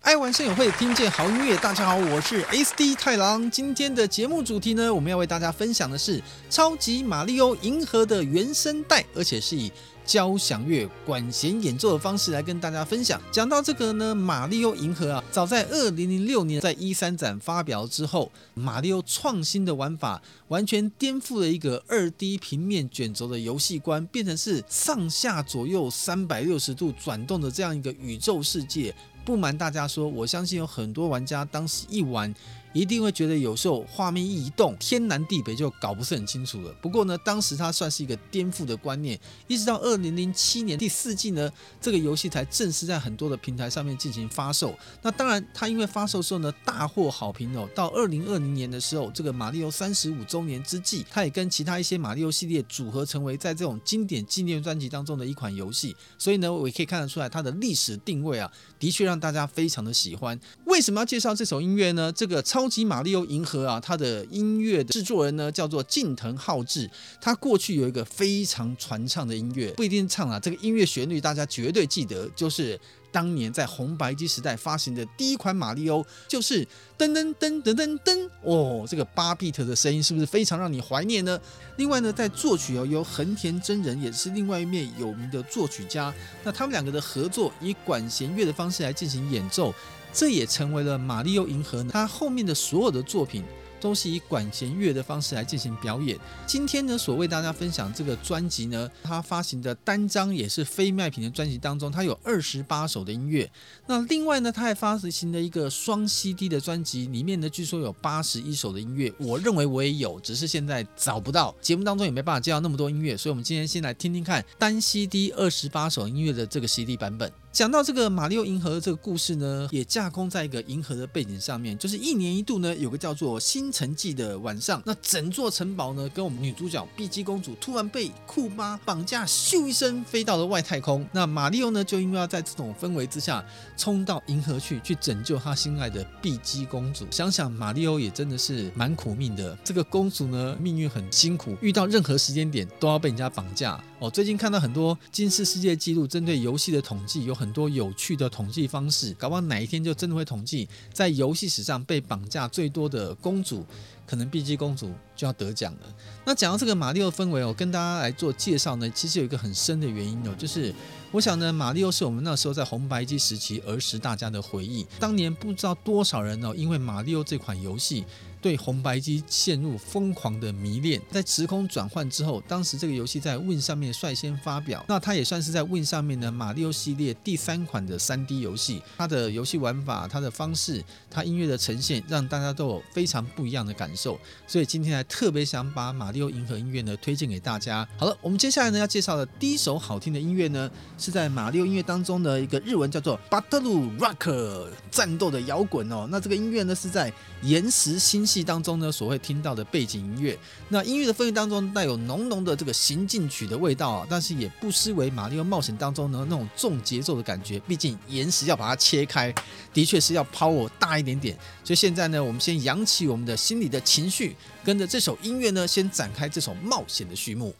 [0.00, 1.56] 爱玩声友会，听见好音乐。
[1.56, 3.50] 大家好，我是 SD 太郎。
[3.50, 6.18] 今天的节目主题呢，我们要为大家分享的是
[6.50, 9.72] 《超级玛利欧银河》的原声带，而且是以
[10.06, 13.20] 交响乐管弦演奏的方式来跟大家分享。
[13.32, 28.94] 讲到这个呢，《玛利欧银河》啊，早在二零零六年在 E3 展发表之后，玛利欧创新的玩法完全颠覆了一个二 D 平面卷轴的游戏观，变成是上下左右三百六十度转动的这样一个宇宙世界。
[29.24, 32.32] 不瞒大家说，我相信有很多玩家当时一玩，
[32.76, 36.70] 一定会觉得有时候画面一移动，天南地北就搞不是很清楚了。
[36.82, 39.18] 不过呢，当时它算是一个颠覆的观念。
[39.46, 41.50] 一直到二零零七年第四季呢，
[41.80, 44.74] 这个游戏才正式在很多的平台上面进行发售。
[45.00, 47.66] 那当然，它因为发售时候呢，大获好评哦。
[47.74, 55.96] 到二零二零年的时候，这个玛利欧三十五周年之际，它也跟其他一些玛利欧系列组合成为在这种经典纪念专辑当中的一款游戏。
[56.18, 60.38] 所以呢，我也可以看得出来它的历史定位啊，的确让大家非常的喜欢。
[60.66, 62.12] 为什么要介绍这首音乐呢？
[62.12, 66.90] 这个超超级玛利欧银河啊，它的音乐的制作人呢叫做近藤浩志。
[67.20, 72.76] 他过去有一个非常传唱的音乐，不一定唱啊，这个音乐旋律大家绝对记得，就是
[73.12, 76.66] 当年在红白机时代发行的第一款玛利欧，就是
[76.98, 81.38] 噔噔噔噔噔噔哦，这个八 bit 的声音是不是非常让你怀念呢？
[81.76, 89.72] 另外呢，在作曲哦，由横田真人也是另外一面有名的作曲家，那他们两个的合作以管弦乐的方式来进行演奏。
[90.16, 93.44] 这也成为了玛利奥银河，它后面的所有的作品
[93.78, 96.18] 都是以管弦乐的方式来进行表演。
[96.46, 103.48] 今天呢，所为大家分享这个专辑呢，它发行的单张也是非卖品的专辑当中，它有二十八首的音乐。
[103.86, 109.12] 那另外呢，它还发行了一个双 CD 的专辑，里面呢据说有八十一首的音乐。
[109.18, 117.30] 我认为我也有，只是现在找不到，节目当中也没办法介绍那么多音乐，所以我们今天先来听听看单 CD 二十八首音乐的这个 CD 版本。
[117.56, 131.08] 讲到这个玛利欧银河的这个故事呢，也架空在一个银河的背景上面，就是一年一度呢，有个叫做星辰祭的晚上，那整座城堡呢，跟我们女主角碧姬公主突然被库巴绑架，咻一声飞到了外太空。
[131.12, 133.42] 那玛利欧呢，就因为要在这种氛围之下，
[133.74, 137.06] 冲到银河去，去拯救他心爱的碧姬公主。
[137.10, 143.82] 想想玛利欧也真的是蛮苦命的，这个公主呢，命运很辛苦，遇到任何时间点都要被人家绑架。
[143.98, 153.64] 哦，最近看到很多金氏世界纪录针对游戏的统计，有很很多有趣的统计方式，搞不好哪一天就真的会统计在游戏史上被绑架最多的公主，
[154.06, 155.80] 可能碧姬公主就要得奖了。
[156.24, 160.74] 那讲到这个玛利欧氛围，我跟大家来做介绍呢，其实有一个很深的原因哦，就是
[161.10, 168.04] 我想呢，玛利欧是我们那时候在红白机时期儿时大家的回忆，当年不知道多少人哦，因为玛利欧这款游戏。
[168.42, 178.80] 对红白机陷入疯狂的迷恋，在时空转换之后，当时这个游戏在 Win 上面率先发表，那它也算是在 Win 上面呢玛利欧系列第三款的 3D 游戏。
[178.98, 184.20] 它的游戏玩法、它的方式、它音乐的呈现，让大家都有非常不一样的感受。
[184.46, 187.88] 所以今天还特别想把玛利欧银河音乐呢推荐给大家。
[187.96, 196.06] 好了，我们接下来呢要介绍的第一首好听的音乐呢，是在马里奥音乐当中的一个日文叫做 Battle Rock 战斗的摇滚哦。
[196.10, 197.12] 那这个音乐呢是在
[197.42, 207.58] 岩石星系当中呢，所会听到的背景音乐，那音乐的氛围当中带有浓浓的这个行进曲的味道啊，但是也不失为玛利欧冒险当中呢那种重节奏的感觉。
[207.60, 209.34] 毕竟岩石要把它切开，
[209.72, 211.36] 的确是要 power 大一点点。
[211.64, 217.54] 所以现在呢，我们先扬起我们的心里的情绪，跟着这首音乐呢，先展开这首冒险的序幕。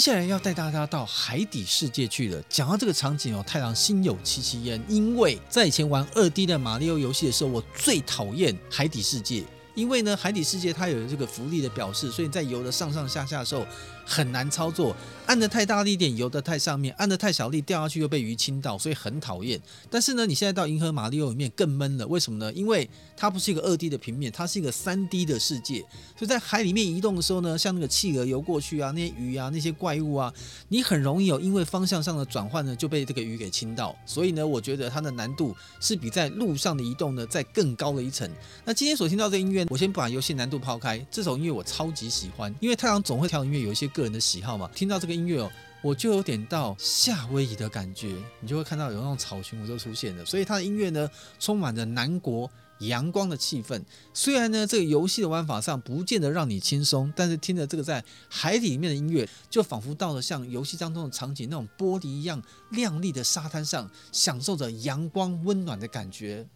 [0.00, 2.42] 接下来要带大家到海底世界去了。
[2.48, 9.44] 讲到这个场景哦，太郎心有戚戚焉，因为在以前玩二 D 的马里奥游戏的时候，我最讨厌海底世界。
[9.74, 13.66] 因为呢，海底世界它有这个浮力的表示，所以在游的上上下下的时候
[14.04, 14.94] 很难操作，
[15.26, 19.60] 按得太大力点游得太上面，按得太小力掉下去又被鱼亲到，所以很讨厌。
[19.88, 22.52] 但是呢，你现在到银河马里奥里面更闷了，为什么呢？
[22.52, 25.80] 因为它不是一个二 D 的平面，它是一个三 D 的世界，
[26.16, 30.32] 所以在海里面移动的时候呢，像那个企鹅游过去啊，那些鱼啊，那些怪物啊，
[30.68, 33.96] 你很容易有因为方向上的转换呢就被这个鱼给亲到。
[34.04, 38.28] 所以呢，我觉得它的难度是比在路上的移动呢再更高了一层。
[38.64, 39.66] 那今天所听到这音乐。
[39.68, 44.68] 我先把游戏难度抛开，这首音乐我超级喜欢，因为太郎总会挑音乐，有一些歌个人的喜好嘛。
[44.74, 45.52] 听到这个音乐哦，
[45.82, 50.24] 我就有点到夏威夷的感觉，你就会看到有那种草裙舞就出现了。
[50.24, 51.08] 所以它的音乐呢，
[51.38, 52.50] 充满着南国
[52.80, 53.82] 阳光的气氛。
[54.14, 66.48] 虽然呢，这个游戏的玩法上不见得让你轻松，但是听着这个在海里面的音乐，就仿佛到了像游戏当中的场景那种玻璃一样亮丽的沙滩上，享受着阳光温暖的感觉。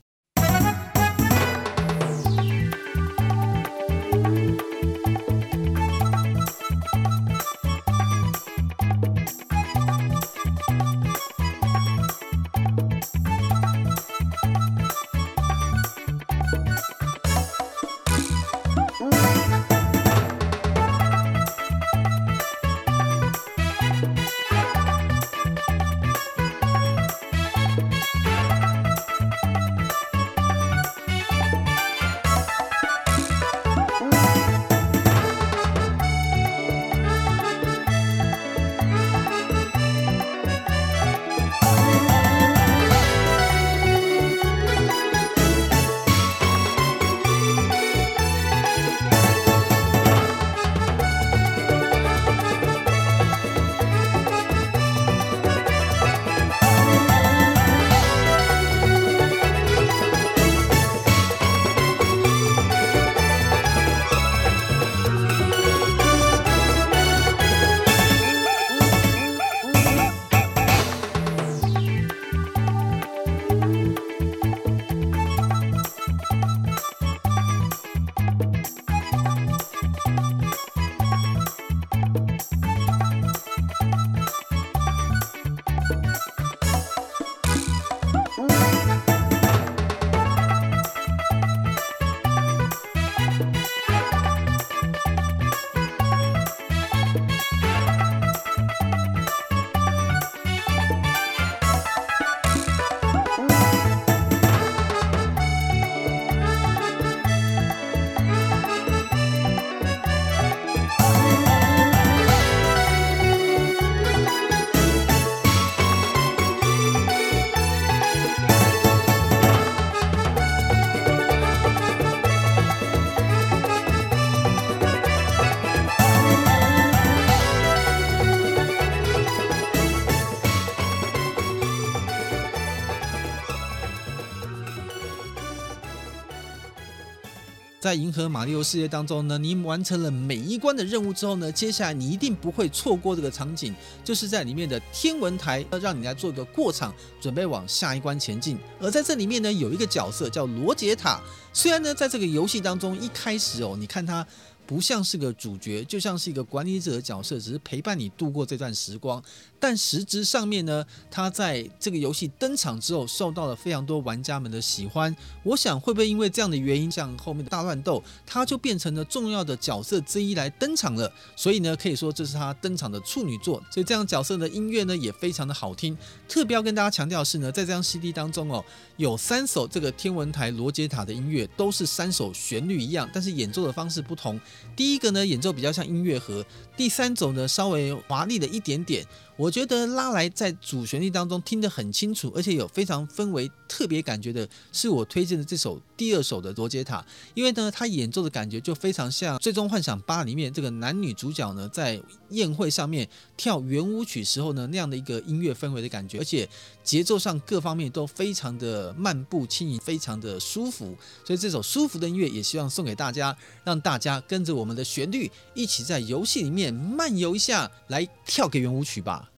[137.84, 148.56] 在银河马里奥世界当中呢，你完成了每一关的任务之后呢，接下来你一定不会错过这个场景，就是在里面的天文台，要让你来做一个过场，准备往下一关前进。
[148.81, 151.20] 而在这里面呢，有一个角色叫罗杰塔，
[151.53, 154.26] 虽然呢，在这个游戏当中一开始哦，你看他。
[154.66, 159.22] 不像是个主角，就像是一个管理者的角色，只是陪伴你度过这段时光。
[159.58, 165.14] 但实质上面呢，他在这个游戏登场之后，受到了非常多玩家们的喜欢。
[165.42, 171.10] 我想会不会因为这样的原因，像后面的大乱斗，他就变成了重要的角色之一来登场了。
[171.34, 173.62] 所以呢，可以说这是他登场的处女作。
[173.70, 175.96] 所以这样角色的音乐呢，也非常的好听。
[176.28, 178.62] 特别要跟大家强调的是呢，在这张 CD 当中哦，
[178.96, 184.38] 有三首这个天文台罗杰塔的音乐，都是三首旋律一样，但是演奏的方式不同。
[184.77, 186.44] 第一个呢，演奏比较像音乐盒，
[186.77, 189.05] 第三种呢，稍微华丽了一点点。
[189.37, 206.48] 我觉得拉来在主旋律当中听得很清楚，而且有非常氛围特别感觉的，是我推荐的这首第二首的罗杰塔，因为呢，他演奏的感觉就非常像《最终幻想八》里面这个男女主角呢，在宴会上面跳圆舞曲时候呢，那样的一个音乐氛围的感觉，而且
[206.82, 210.96] 节奏上各方面都非常的漫步轻盈，非常的舒服。
[211.24, 219.31] 所以这首舒服的音乐也希望送给大家，让大家跟着我们的旋律一起在游戏里面漫游一下，来跳个圆舞曲吧。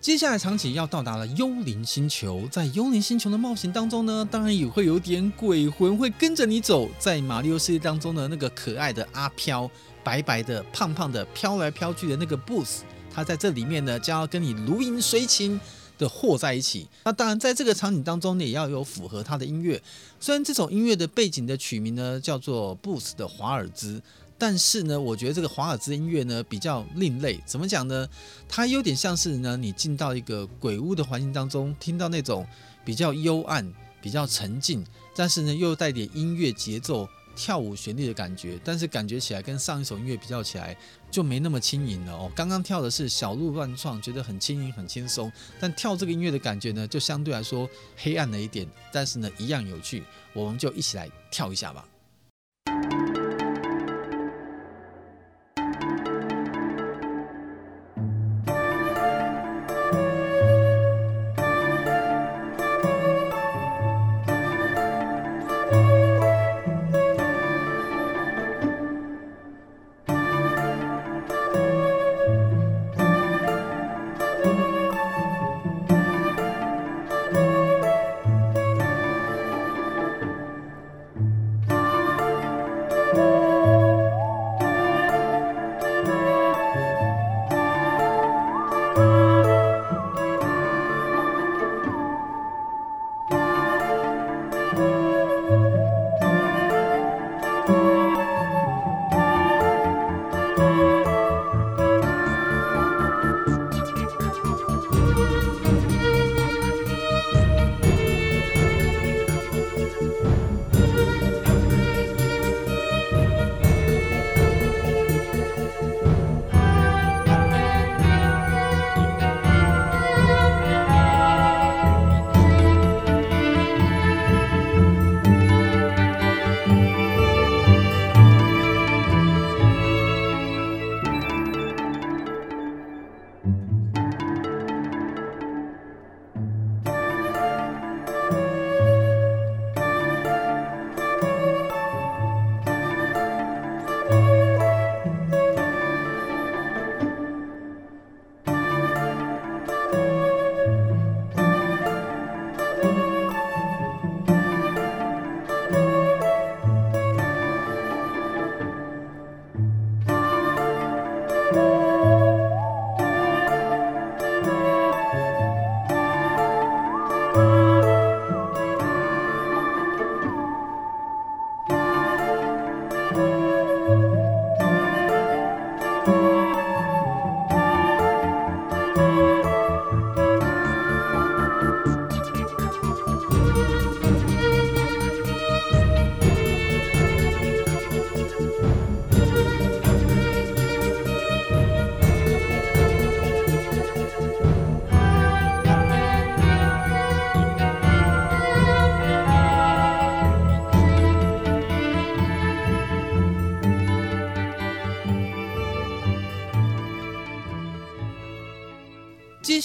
[0.00, 6.88] 接下来场景要到达了幽灵星球，在幽灵星球的冒险当中呢，当然也会有点鬼魂会跟着你走。
[7.00, 9.68] 在马里奥世界当中的那个可爱的阿飘，
[10.04, 12.78] 白白的、胖胖的，飘来飘去的那个 Boos，
[13.12, 15.60] 他在这里面呢，将要跟你如影随形
[15.98, 16.86] 的和在一起。
[17.04, 19.82] 那当然，在这个场景当中呢，也要有符合他的音乐。
[20.20, 24.00] 虽然这首音乐的背景的曲名呢，叫做 Boos 的华尔兹。
[24.40, 28.08] 但是呢，我觉得这个华尔兹音乐呢比较另类，怎么讲呢？
[28.48, 32.46] 它有点像是呢，你进到一个鬼屋的环境当中，听到那种
[32.84, 33.68] 比较幽暗、
[34.00, 38.60] 比较沉静，但是呢又带点音乐节奏、跳舞旋律的感觉。
[38.64, 40.76] 但是感觉起来跟上一首音乐比较起来
[41.10, 42.30] 就没那么轻盈了哦。
[42.36, 50.04] 刚刚跳的是小鹿乱撞，觉得很轻盈、很轻松，但跳这个音乐的感觉呢，就相对来说黑暗了一点，但是呢一样有趣。
[50.32, 51.84] 我们就一起来跳一下吧。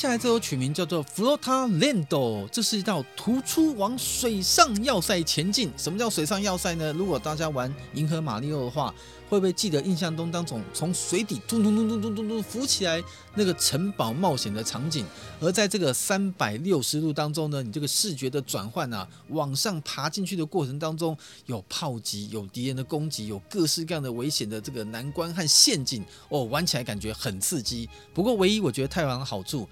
[0.04, 2.06] 下来这首曲名叫做《Flotaland》，
[2.50, 5.72] 这是一道突出往水上要塞前进。
[5.78, 6.92] 什么叫水上要塞呢？
[6.92, 8.94] 如果大家玩《银河马里奥》的话，
[9.30, 13.02] 会不会记得印象中当中从水底突突突突突突突浮起来
[13.34, 15.06] 那个城堡冒险的场景？
[15.40, 27.88] 而在这个三百六十度当中呢，你这个视觉的转换啊，往上爬进去的过程当中，有炮击，有敌人的攻击，有各式各样的危险的这个难关和陷阱哦，玩起来感觉很刺激。
[28.14, 29.66] 不过唯一我觉得太郎的好处。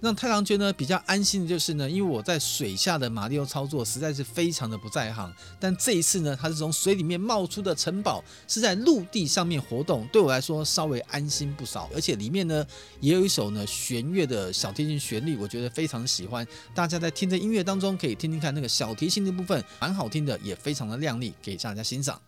[0.00, 11.88] 让太郎觉得比较安心的就是呢，因为我在水下的马里奥操作实在是非常的不在行，但这一次呢，它是从水里面冒出的城堡是在陆地上面活动，对我来说稍微安心不少。
[11.94, 12.64] 而且里面呢
[13.00, 16.46] 也有一首呢弦乐的小提琴旋律，我觉得非常喜欢。
[16.74, 22.20] 大家在听着音乐当中可以听听看那个小提琴的部分，蛮好听的，也非常的亮丽，给大家欣赏。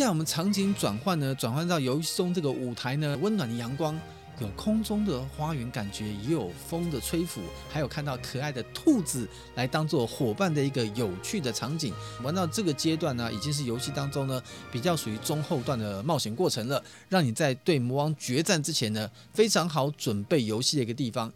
[0.00, 4.00] 下来我们场景转换呢，转换到游戏中这个舞台呢，温暖的阳光。
[4.40, 11.92] 有空中的花园感觉，也有风的吹拂，还有看到可爱的兔子来当做伙伴的一个有趣的场景。
[12.22, 21.30] 玩到这个阶段呢，已经是游戏当中呢比较属于中后段的冒险过程了，让你在对魔王决战之前呢非常好准备游戏的一个地方。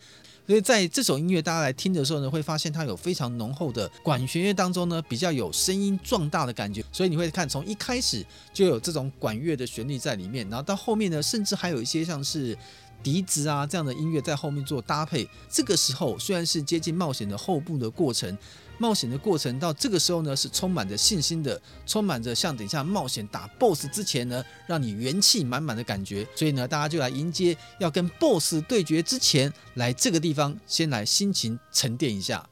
[0.47, 12.57] 所以在这首音乐大家来听的时候呢，会发现它有非常浓厚的管弦乐当中呢比较有声音壮大的感觉，所以你会看从一开始就有这种管乐的旋律在里面，然后到后面呢，甚至还有一些像是。
[13.03, 15.29] 笛子啊，这样的音乐在后面做搭配。
[15.51, 18.35] 这个时候虽然是接近冒险的后部的过程，
[18.79, 26.27] 冒险的过程到这个时候呢是充满着信心的，充满着像等一下冒险打 BOSS 之前呢，让你元气满满的感觉。
[26.35, 32.47] 所以呢，大家就来迎接要跟 BOSS 对决之前，来这个地方先来心情沉淀一下。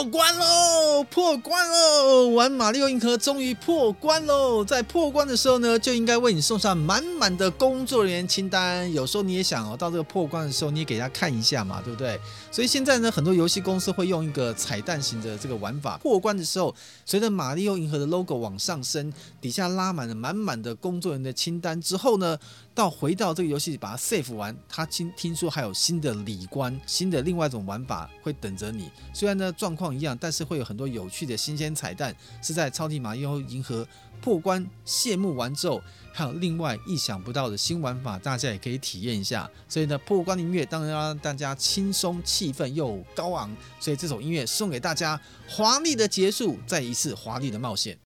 [0.00, 1.04] 破关喽！
[1.10, 4.64] 破关喽玩马里奥银河终于破关喽！
[4.64, 8.90] 在破关的时候呢，就应该为你送上满满的工作人员清单。
[8.94, 12.18] 有时候你也想哦，到这个破关的时候，你也给他看一下嘛，对不对？
[12.50, 15.98] 所以现在呢，很多游戏公司会用一个彩蛋型的这个玩法。
[15.98, 22.38] 破关的时候，随着马里奥银河的 logo 往上升，底下拉满了满满的工作人员的清单之后呢，
[22.74, 28.90] 到回到这个游戏把它 save 完，他听听说还有新的礼关，新的另外一种玩法会等着你。
[29.12, 33.86] 虽然呢状况一样，但是会有很多有趣的新鲜彩蛋，是在超级马里奥银河
[34.20, 39.50] 破关谢幕完之后，还有另外意想不到的新玩法，大家也可以体验一下。
[39.68, 47.98] 所以呢，破关的音乐当然要让大家轻松、气氛又高昂，所以这首音乐送给大家，华丽的结束，再一次华丽的冒险。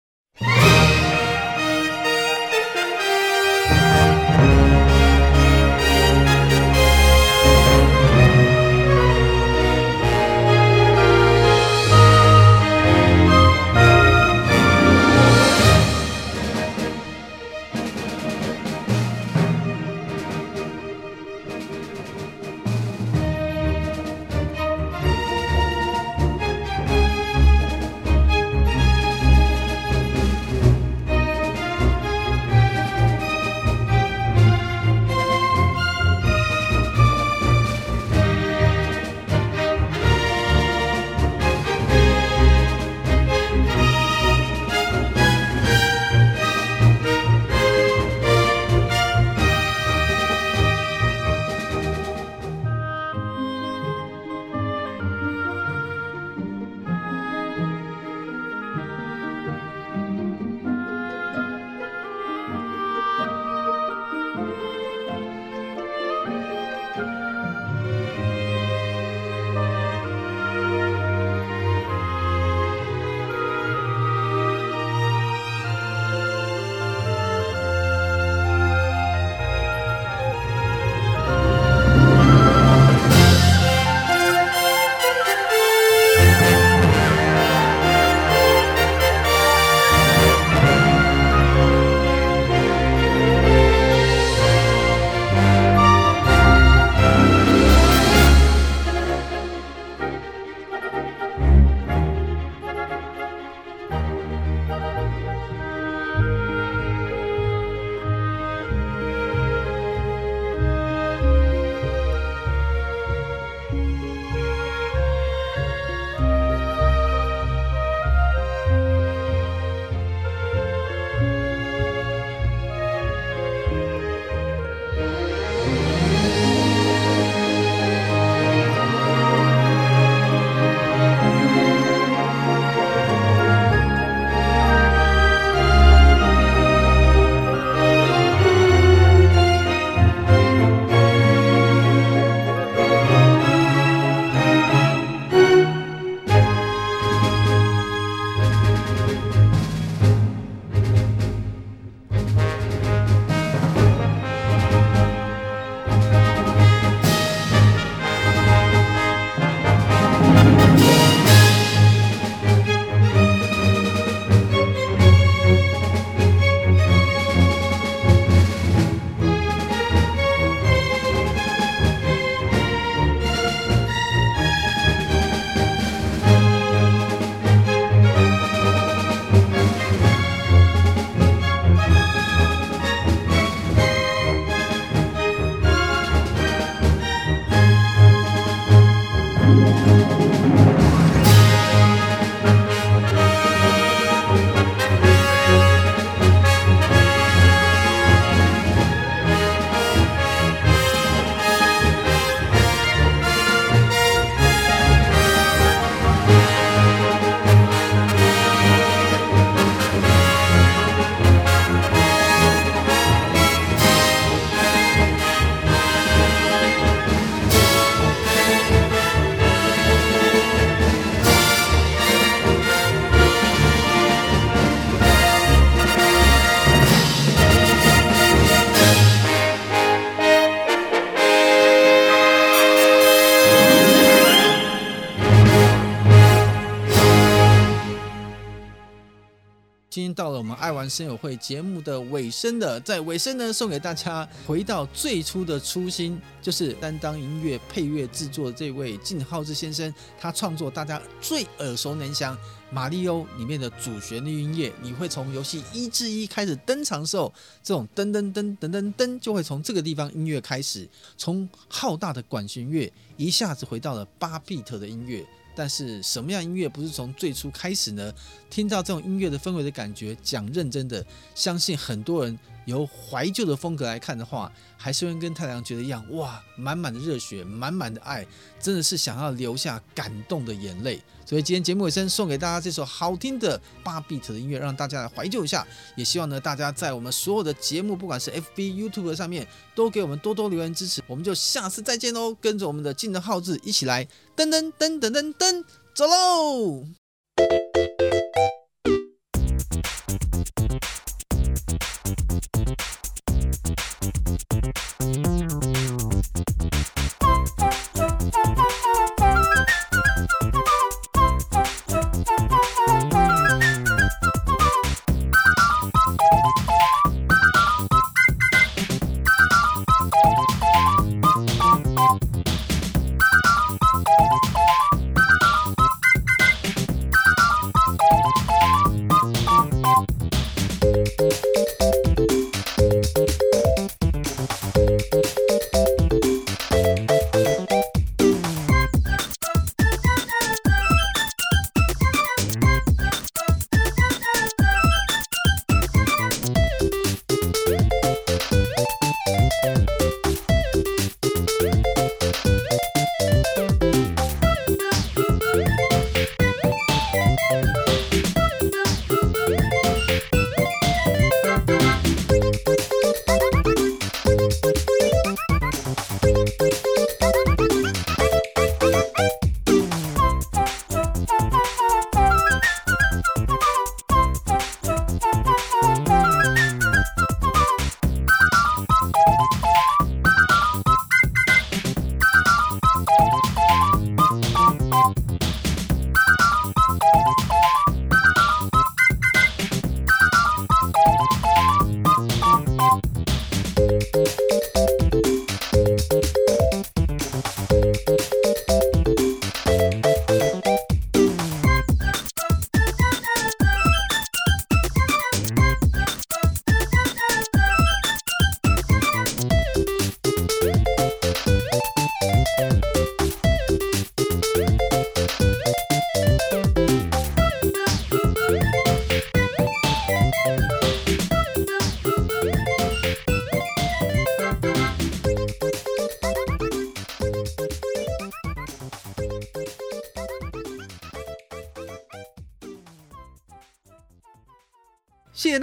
[240.88, 252.37] 声友会节目的尾声的，在尾声呢，送给大家回到最初的初心，就是担当音乐配乐制作的这位靳浩志先生，他创作大家最耳熟能详。
[252.70, 265.25] 马里欧里面的主旋律音乐，你会从游戏一至一开始登场的时候，这种噔噔噔噔噔噔，就会从这个地方音乐开始，从浩大的管弦乐一下子回到了八 bit 的音乐。
[265.55, 268.12] 但是什么样音乐不是从最初开始呢？
[268.51, 278.27] 听到这种音乐的氛围的感觉，讲认真的，相信很多人由怀旧的风格来看的话，还是会跟太阳觉得一样，哇，满满的热血，满满的爱，
[278.61, 281.03] 真的是想要流下感动的眼泪。
[281.27, 285.66] 所以今天节目尾声送给大家这首好听的八 bit 的音乐，让大家来怀旧一下。
[285.96, 291.03] 也希望呢，大家在我们所有的节目，不管是 FB、YouTube 上面，都给我们多多留言支持。
[291.07, 292.35] 我们就下次再见喽！
[292.35, 294.05] 跟着我们的金人浩志一起来
[294.37, 296.85] 噔噔噔噔噔噔，走喽！